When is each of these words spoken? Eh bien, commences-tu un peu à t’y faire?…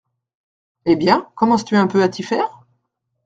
Eh 0.85 0.95
bien, 0.95 1.29
commences-tu 1.35 1.75
un 1.75 1.85
peu 1.85 2.01
à 2.01 2.09
t’y 2.09 2.23
faire?… 2.23 2.65